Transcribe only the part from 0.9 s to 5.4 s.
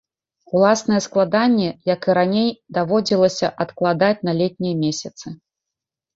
складанні, як і раней, даводзілася адкладаць на летнія месяцы.